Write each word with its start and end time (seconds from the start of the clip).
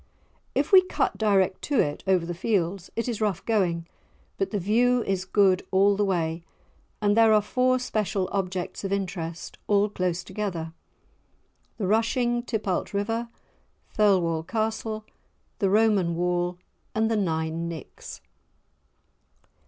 If 0.55 0.71
we 0.71 0.81
cut 0.81 1.19
direct 1.19 1.61
to 1.65 1.79
it, 1.79 2.03
over 2.07 2.25
the 2.25 2.33
fields, 2.33 2.89
it 2.95 3.07
is 3.07 3.21
rough 3.21 3.45
going, 3.45 3.85
but 4.39 4.49
the 4.49 4.57
view 4.57 5.03
is 5.03 5.25
good 5.25 5.63
all 5.69 5.95
the 5.95 6.03
way. 6.03 6.43
And 7.03 7.15
there 7.15 7.31
are 7.31 7.41
four 7.43 7.77
special 7.77 8.27
objects 8.31 8.83
of 8.83 8.91
interest, 8.91 9.59
all 9.67 9.89
close 9.89 10.23
together; 10.23 10.73
the 11.77 11.85
rushing 11.85 12.41
Tipalt 12.41 12.93
river, 12.93 13.29
Thirlwall 13.95 14.41
Castle, 14.41 15.05
the 15.59 15.69
Roman 15.69 16.15
wall, 16.15 16.57
and 16.95 17.11
the 17.11 17.15
Nine 17.15 17.69
Nicks. 17.69 18.21